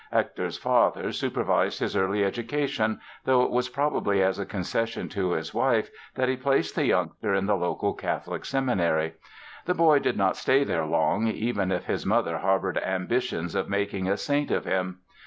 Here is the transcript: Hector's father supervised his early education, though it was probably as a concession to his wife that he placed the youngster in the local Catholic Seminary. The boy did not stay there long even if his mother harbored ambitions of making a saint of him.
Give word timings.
Hector's 0.11 0.57
father 0.57 1.11
supervised 1.11 1.79
his 1.79 1.95
early 1.95 2.25
education, 2.25 2.99
though 3.25 3.43
it 3.43 3.51
was 3.51 3.69
probably 3.69 4.23
as 4.23 4.39
a 4.39 4.47
concession 4.47 5.09
to 5.09 5.33
his 5.33 5.53
wife 5.53 5.91
that 6.15 6.27
he 6.27 6.35
placed 6.35 6.73
the 6.73 6.87
youngster 6.87 7.35
in 7.35 7.45
the 7.45 7.55
local 7.55 7.93
Catholic 7.93 8.43
Seminary. 8.43 9.13
The 9.67 9.75
boy 9.75 9.99
did 9.99 10.17
not 10.17 10.37
stay 10.37 10.63
there 10.63 10.87
long 10.87 11.27
even 11.27 11.71
if 11.71 11.85
his 11.85 12.03
mother 12.03 12.39
harbored 12.39 12.79
ambitions 12.79 13.53
of 13.53 13.69
making 13.69 14.07
a 14.09 14.17
saint 14.17 14.49
of 14.49 14.65
him. 14.65 15.01